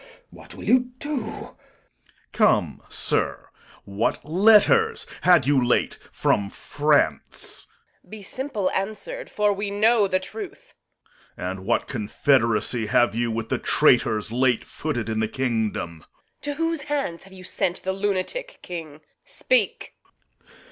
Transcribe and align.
What 0.31 0.55
will 0.55 0.63
you 0.63 0.93
do? 0.97 1.09
Corn. 1.27 1.55
Come, 2.33 2.81
sir, 2.89 3.49
what 3.85 4.25
letters 4.25 5.05
had 5.21 5.45
you 5.45 5.63
late 5.63 5.99
from 6.11 6.49
France? 6.49 7.67
Reg. 8.03 8.09
Be 8.09 8.23
simple 8.23 8.71
answer'd, 8.71 9.29
for 9.29 9.53
we 9.53 9.69
know 9.69 10.07
the 10.07 10.19
truth. 10.19 10.73
Corn. 11.37 11.51
And 11.59 11.65
what 11.67 11.87
confederacy 11.87 12.87
have 12.87 13.13
you 13.13 13.29
with 13.29 13.49
the 13.49 13.59
traitors 13.59 14.31
Late 14.31 14.63
footed 14.63 15.07
in 15.07 15.19
the 15.19 15.27
kingdom? 15.27 15.99
Reg. 15.99 16.07
To 16.41 16.53
whose 16.55 16.81
hands 16.81 17.21
have 17.21 17.33
you 17.33 17.43
sent 17.43 17.83
the 17.83 17.93
lunatic 17.93 18.57
King? 18.63 19.01
Speak. 19.23 19.93